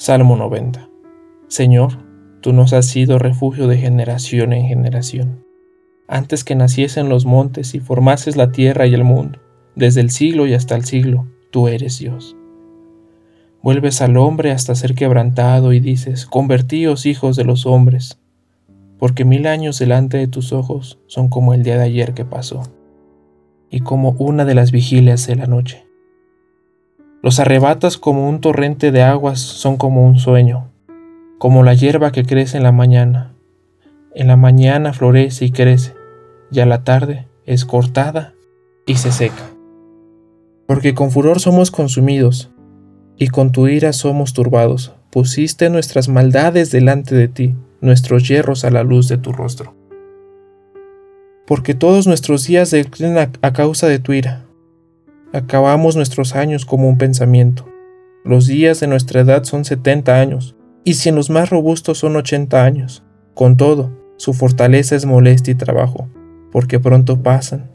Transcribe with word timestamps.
Salmo 0.00 0.36
90. 0.36 0.88
Señor, 1.48 1.98
tú 2.40 2.52
nos 2.52 2.72
has 2.72 2.86
sido 2.86 3.18
refugio 3.18 3.66
de 3.66 3.78
generación 3.78 4.52
en 4.52 4.68
generación. 4.68 5.44
Antes 6.06 6.44
que 6.44 6.54
naciesen 6.54 7.08
los 7.08 7.26
montes 7.26 7.74
y 7.74 7.80
formases 7.80 8.36
la 8.36 8.52
tierra 8.52 8.86
y 8.86 8.94
el 8.94 9.02
mundo, 9.02 9.40
desde 9.74 10.00
el 10.00 10.10
siglo 10.10 10.46
y 10.46 10.54
hasta 10.54 10.76
el 10.76 10.84
siglo, 10.84 11.26
tú 11.50 11.66
eres 11.66 11.98
Dios. 11.98 12.36
Vuelves 13.60 14.00
al 14.00 14.16
hombre 14.18 14.52
hasta 14.52 14.76
ser 14.76 14.94
quebrantado 14.94 15.72
y 15.72 15.80
dices, 15.80 16.26
convertíos 16.26 17.04
hijos 17.04 17.34
de 17.34 17.42
los 17.42 17.66
hombres, 17.66 18.20
porque 19.00 19.24
mil 19.24 19.48
años 19.48 19.80
delante 19.80 20.16
de 20.16 20.28
tus 20.28 20.52
ojos 20.52 21.00
son 21.08 21.28
como 21.28 21.54
el 21.54 21.64
día 21.64 21.76
de 21.76 21.82
ayer 21.82 22.14
que 22.14 22.24
pasó, 22.24 22.62
y 23.68 23.80
como 23.80 24.12
una 24.12 24.44
de 24.44 24.54
las 24.54 24.70
vigilias 24.70 25.26
de 25.26 25.34
la 25.34 25.46
noche. 25.46 25.87
Los 27.20 27.40
arrebatas 27.40 27.98
como 27.98 28.28
un 28.28 28.40
torrente 28.40 28.92
de 28.92 29.02
aguas 29.02 29.40
son 29.40 29.76
como 29.76 30.06
un 30.06 30.20
sueño, 30.20 30.70
como 31.38 31.64
la 31.64 31.74
hierba 31.74 32.12
que 32.12 32.24
crece 32.24 32.56
en 32.56 32.62
la 32.62 32.70
mañana. 32.70 33.34
En 34.14 34.28
la 34.28 34.36
mañana 34.36 34.92
florece 34.92 35.46
y 35.46 35.50
crece, 35.50 35.94
y 36.52 36.60
a 36.60 36.66
la 36.66 36.84
tarde 36.84 37.26
es 37.44 37.64
cortada 37.64 38.34
y 38.86 38.94
se 38.96 39.10
seca. 39.10 39.50
Porque 40.68 40.94
con 40.94 41.10
furor 41.10 41.40
somos 41.40 41.72
consumidos, 41.72 42.52
y 43.16 43.26
con 43.28 43.50
tu 43.50 43.66
ira 43.66 43.92
somos 43.92 44.32
turbados. 44.32 44.94
Pusiste 45.10 45.70
nuestras 45.70 46.08
maldades 46.08 46.70
delante 46.70 47.16
de 47.16 47.26
ti, 47.26 47.56
nuestros 47.80 48.28
hierros 48.28 48.64
a 48.64 48.70
la 48.70 48.84
luz 48.84 49.08
de 49.08 49.18
tu 49.18 49.32
rostro. 49.32 49.74
Porque 51.48 51.74
todos 51.74 52.06
nuestros 52.06 52.46
días 52.46 52.70
declinan 52.70 53.32
a 53.42 53.52
causa 53.52 53.88
de 53.88 53.98
tu 53.98 54.12
ira 54.12 54.44
Acabamos 55.32 55.94
nuestros 55.94 56.34
años 56.34 56.64
como 56.64 56.88
un 56.88 56.96
pensamiento. 56.96 57.68
Los 58.24 58.46
días 58.46 58.80
de 58.80 58.86
nuestra 58.86 59.20
edad 59.20 59.44
son 59.44 59.64
70 59.64 60.18
años, 60.18 60.56
y 60.84 60.94
si 60.94 61.10
en 61.10 61.16
los 61.16 61.28
más 61.28 61.50
robustos 61.50 61.98
son 61.98 62.16
80 62.16 62.64
años. 62.64 63.04
Con 63.34 63.56
todo, 63.56 63.90
su 64.16 64.32
fortaleza 64.32 64.96
es 64.96 65.04
molestia 65.04 65.52
y 65.52 65.54
trabajo, 65.54 66.08
porque 66.50 66.80
pronto 66.80 67.22
pasan 67.22 67.70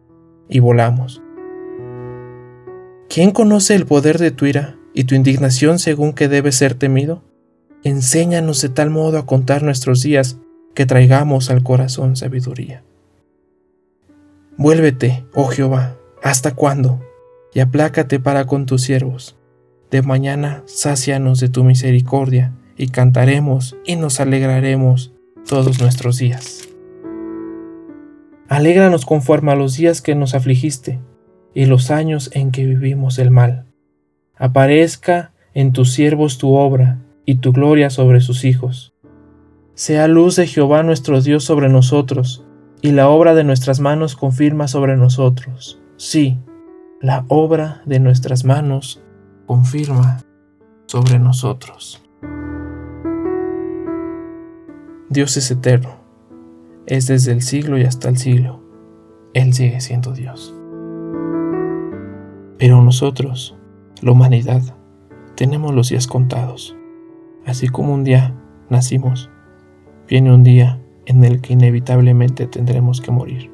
y 0.50 0.60
volamos. 0.60 1.22
¿Quién 3.08 3.32
conoce 3.32 3.76
el 3.76 3.86
poder 3.86 4.18
de 4.18 4.32
tu 4.32 4.48
ira 4.48 4.78
y 4.96 5.04
tu 5.04 5.14
indignación 5.14 5.78
según 5.78 6.14
que 6.14 6.28
debe 6.28 6.52
ser 6.52 6.74
temido? 6.74 7.24
Enséñanos 7.84 8.62
de 8.62 8.70
tal 8.70 8.90
modo 8.90 9.20
a 9.20 9.26
contar 9.28 9.62
nuestros 9.62 10.02
días 10.02 10.38
que 10.74 10.88
traigamos 10.88 11.52
al 11.52 11.62
corazón 11.62 12.16
sabiduría. 12.16 12.84
Vuélvete, 14.58 15.26
oh 15.36 15.46
Jehová, 15.46 15.98
¿hasta 16.24 16.56
cuándo? 16.56 17.00
Y 17.54 17.60
aplácate 17.60 18.20
para 18.20 18.46
con 18.46 18.66
tus 18.66 18.82
siervos. 18.82 19.38
De 19.92 20.02
mañana 20.02 20.64
sácianos 20.66 21.40
de 21.40 21.50
tu 21.50 21.64
misericordia, 21.64 22.54
y 22.78 22.88
cantaremos 22.88 23.76
y 23.86 23.96
nos 23.96 24.20
alegraremos 24.20 25.14
todos 25.48 25.80
nuestros 25.80 26.18
días. 26.18 26.70
Alégranos 28.48 29.06
conforme 29.06 29.52
a 29.52 29.56
los 29.56 29.78
días 29.78 30.02
que 30.02 30.16
nos 30.16 30.36
afligiste 30.36 31.00
y 31.54 31.66
los 31.66 31.92
años 31.92 32.30
en 32.34 32.52
que 32.52 32.66
vivimos 32.66 33.20
el 33.20 33.32
mal. 33.32 33.66
Aparezca 34.36 35.34
en 35.54 35.72
tus 35.72 35.92
siervos 35.92 36.38
tu 36.38 36.56
obra 36.56 37.00
y 37.26 37.36
tu 37.36 37.52
gloria 37.52 37.90
sobre 37.90 38.22
sus 38.22 38.44
hijos. 38.44 38.94
Sea 39.76 40.08
luz 40.08 40.36
de 40.36 40.48
Jehová 40.48 40.84
nuestro 40.84 41.22
Dios 41.22 41.44
sobre 41.44 41.70
nosotros, 41.70 42.46
y 42.82 42.92
la 42.92 43.08
obra 43.08 43.34
de 43.34 43.44
nuestras 43.44 43.80
manos 43.80 44.16
confirma 44.16 44.68
sobre 44.68 44.98
nosotros. 44.98 45.80
Sí, 45.96 46.38
la 47.04 47.26
obra 47.28 47.82
de 47.86 48.00
nuestras 48.00 48.46
manos 48.46 49.04
confirma 49.46 50.22
sobre 50.86 51.20
nosotros. 51.20 52.02
Dios 55.10 55.36
es 55.36 55.52
eterno, 55.52 55.98
es 56.86 57.08
desde 57.08 57.34
el 57.34 57.42
siglo 57.42 57.78
y 57.78 57.84
hasta 57.84 58.08
el 58.08 58.16
siglo. 58.16 58.64
Él 59.34 59.52
sigue 59.52 59.82
siendo 59.82 60.14
Dios. 60.14 60.56
Pero 62.58 62.82
nosotros, 62.82 63.58
la 64.02 64.14
humanidad, 64.14 64.62
tenemos 65.36 65.76
los 65.76 65.90
días 65.90 66.08
contados. 66.08 66.74
Así 67.46 67.68
como 67.68 67.94
un 67.94 68.06
día 68.06 68.34
nacimos, 68.70 69.30
viene 70.08 70.34
un 70.34 70.44
día 70.44 70.82
en 71.06 71.26
el 71.26 71.42
que 71.42 71.52
inevitablemente 71.52 72.48
tendremos 72.48 73.02
que 73.02 73.12
morir. 73.12 73.52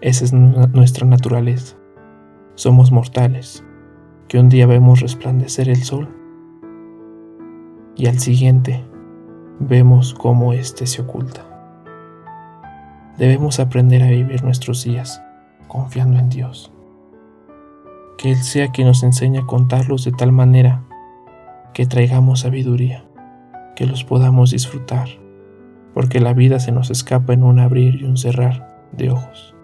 Esa 0.00 0.24
es 0.24 0.32
nuestra 0.32 1.06
naturaleza 1.06 1.79
somos 2.60 2.92
mortales, 2.92 3.64
que 4.28 4.38
un 4.38 4.50
día 4.50 4.66
vemos 4.66 5.00
resplandecer 5.00 5.70
el 5.70 5.82
sol 5.82 6.14
y 7.96 8.06
al 8.06 8.18
siguiente 8.18 8.84
vemos 9.60 10.12
cómo 10.12 10.52
éste 10.52 10.86
se 10.86 11.00
oculta. 11.00 11.40
Debemos 13.16 13.60
aprender 13.60 14.02
a 14.02 14.10
vivir 14.10 14.44
nuestros 14.44 14.84
días 14.84 15.22
confiando 15.68 16.18
en 16.18 16.28
Dios. 16.28 16.70
Que 18.18 18.32
Él 18.32 18.36
sea 18.36 18.70
quien 18.72 18.88
nos 18.88 19.04
enseñe 19.04 19.38
a 19.38 19.46
contarlos 19.46 20.04
de 20.04 20.12
tal 20.12 20.30
manera 20.30 20.82
que 21.72 21.86
traigamos 21.86 22.40
sabiduría, 22.40 23.06
que 23.74 23.86
los 23.86 24.04
podamos 24.04 24.50
disfrutar, 24.50 25.08
porque 25.94 26.20
la 26.20 26.34
vida 26.34 26.60
se 26.60 26.72
nos 26.72 26.90
escapa 26.90 27.32
en 27.32 27.42
un 27.42 27.58
abrir 27.58 28.02
y 28.02 28.04
un 28.04 28.18
cerrar 28.18 28.86
de 28.92 29.10
ojos. 29.10 29.54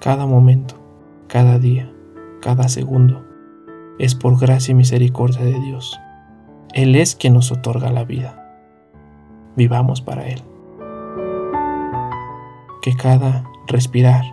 Cada 0.00 0.26
momento 0.26 0.84
cada 1.28 1.58
día, 1.58 1.92
cada 2.40 2.68
segundo, 2.68 3.24
es 3.98 4.14
por 4.14 4.38
gracia 4.38 4.72
y 4.72 4.74
misericordia 4.76 5.44
de 5.44 5.58
Dios. 5.60 5.98
Él 6.72 6.94
es 6.94 7.16
quien 7.16 7.34
nos 7.34 7.50
otorga 7.50 7.90
la 7.90 8.04
vida. 8.04 8.54
Vivamos 9.56 10.00
para 10.00 10.28
Él. 10.28 10.42
Que 12.80 12.94
cada 12.94 13.44
respirar, 13.66 14.24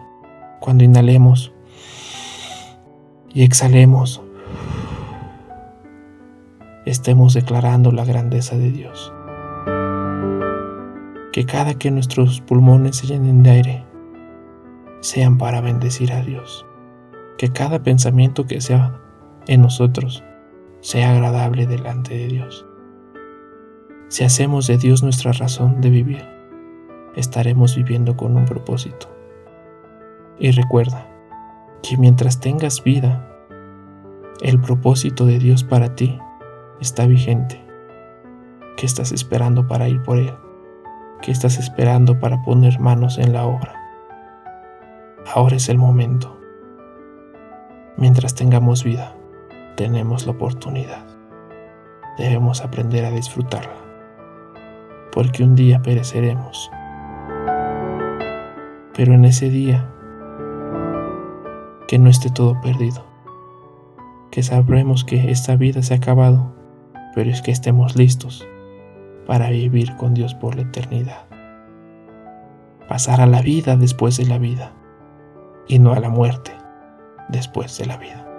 cuando 0.59 0.83
inhalemos 0.83 1.51
y 3.33 3.43
exhalemos, 3.43 4.21
estemos 6.85 7.33
declarando 7.33 7.91
la 7.91 8.05
grandeza 8.05 8.55
de 8.55 8.71
Dios. 8.71 9.11
Que 11.31 11.45
cada 11.45 11.73
que 11.73 11.89
nuestros 11.89 12.41
pulmones 12.41 12.97
se 12.97 13.07
llenen 13.07 13.41
de 13.41 13.49
aire, 13.49 13.83
sean 14.99 15.39
para 15.39 15.59
bendecir 15.59 16.13
a 16.13 16.21
Dios 16.21 16.67
que 17.37 17.51
cada 17.51 17.83
pensamiento 17.83 18.45
que 18.45 18.61
sea 18.61 18.99
en 19.47 19.61
nosotros 19.61 20.23
sea 20.81 21.11
agradable 21.11 21.65
delante 21.65 22.13
de 22.15 22.27
Dios. 22.27 22.65
Si 24.09 24.23
hacemos 24.23 24.67
de 24.67 24.77
Dios 24.77 25.01
nuestra 25.01 25.31
razón 25.31 25.81
de 25.81 25.89
vivir, 25.89 26.23
estaremos 27.15 27.75
viviendo 27.75 28.15
con 28.15 28.35
un 28.37 28.45
propósito. 28.45 29.07
Y 30.37 30.51
recuerda 30.51 31.07
que 31.81 31.97
mientras 31.97 32.39
tengas 32.39 32.83
vida, 32.83 33.27
el 34.41 34.59
propósito 34.59 35.25
de 35.25 35.39
Dios 35.39 35.63
para 35.63 35.95
ti 35.95 36.19
está 36.81 37.05
vigente. 37.05 37.63
¿Qué 38.77 38.85
estás 38.85 39.11
esperando 39.11 39.67
para 39.67 39.87
ir 39.87 40.01
por 40.03 40.17
Él? 40.17 40.33
¿Qué 41.21 41.31
estás 41.31 41.57
esperando 41.57 42.19
para 42.19 42.41
poner 42.41 42.79
manos 42.79 43.17
en 43.17 43.31
la 43.31 43.45
obra? 43.45 43.75
Ahora 45.33 45.55
es 45.55 45.69
el 45.69 45.77
momento. 45.77 46.42
Mientras 47.95 48.33
tengamos 48.33 48.83
vida, 48.83 49.15
tenemos 49.75 50.25
la 50.25 50.31
oportunidad. 50.31 51.05
Debemos 52.17 52.61
aprender 52.61 53.05
a 53.05 53.11
disfrutarla, 53.11 53.75
porque 55.11 55.43
un 55.43 55.55
día 55.55 55.79
pereceremos. 55.83 56.71
Pero 58.95 59.13
en 59.13 59.25
ese 59.25 59.49
día, 59.51 59.93
que 61.87 61.99
no 61.99 62.09
esté 62.09 62.31
todo 62.31 62.59
perdido, 62.61 63.05
que 64.31 64.41
sabremos 64.41 65.03
que 65.03 65.29
esta 65.29 65.55
vida 65.55 65.83
se 65.83 65.93
ha 65.93 65.97
acabado, 65.97 66.51
pero 67.13 67.29
es 67.29 67.43
que 67.43 67.51
estemos 67.51 67.95
listos 67.95 68.43
para 69.27 69.51
vivir 69.51 69.95
con 69.97 70.15
Dios 70.15 70.33
por 70.33 70.55
la 70.55 70.63
eternidad. 70.63 71.27
Pasar 72.89 73.21
a 73.21 73.27
la 73.27 73.43
vida 73.43 73.77
después 73.77 74.17
de 74.17 74.25
la 74.25 74.39
vida 74.39 74.73
y 75.67 75.77
no 75.77 75.93
a 75.93 75.99
la 75.99 76.09
muerte 76.09 76.62
después 77.33 77.77
de 77.77 77.85
la 77.87 77.97
vida. 77.97 78.32